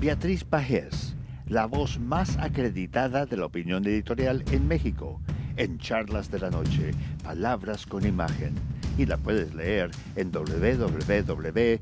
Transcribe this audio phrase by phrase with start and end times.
[0.00, 1.16] Beatriz Pajés,
[1.48, 5.20] la voz más acreditada de la opinión editorial en México,
[5.56, 6.92] en Charlas de la Noche,
[7.24, 8.54] Palabras con Imagen.
[8.96, 11.78] Y la puedes leer en www.siempre.mx.